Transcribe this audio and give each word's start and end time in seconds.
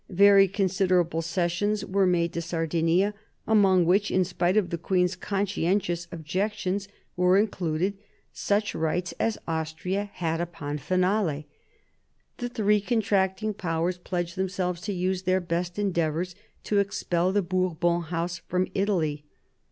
Very 0.09 0.47
considerable 0.47 1.21
cessions 1.21 1.85
were 1.85 2.07
made 2.07 2.33
to 2.33 2.41
Sardinia, 2.41 3.13
among 3.45 3.85
which, 3.85 4.09
in 4.09 4.25
spite 4.25 4.57
of 4.57 4.71
the 4.71 4.77
queen's 4.79 5.15
conscientious 5.15 6.07
objections, 6.11 6.87
were 7.15 7.37
included 7.37 7.99
such 8.33 8.73
rights 8.73 9.11
as 9.19 9.37
Austria 9.47 10.09
had 10.13 10.41
upon 10.41 10.79
Finale. 10.79 11.45
The 12.37 12.49
three 12.49 12.81
contracting 12.81 13.53
Powers 13.53 13.99
pledged 13.99 14.37
themselves 14.37 14.81
to 14.89 14.91
use 14.93 15.21
their 15.21 15.39
best 15.39 15.77
endeavours 15.77 16.33
to 16.63 16.79
expel 16.79 17.31
the 17.31 17.43
Bourbon 17.43 18.01
House 18.01 18.39
from 18.47 18.69
Italy. 18.73 19.23